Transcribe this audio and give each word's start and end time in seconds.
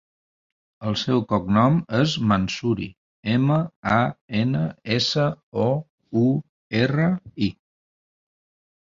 El 0.91 0.95
seu 1.01 1.19
cognom 1.33 1.77
és 1.97 2.15
Mansouri: 2.31 2.89
ema, 3.35 3.59
a, 3.99 4.01
ena, 4.43 4.65
essa, 4.99 5.29
o, 5.69 5.71
u, 6.27 6.29
erra, 6.85 7.11
i. 7.51 7.55